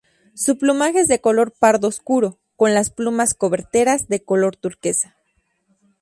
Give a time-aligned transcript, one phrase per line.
[0.33, 5.15] Su plumaje es de color pardo oscuro, con las plumas coberteras de color turquesa.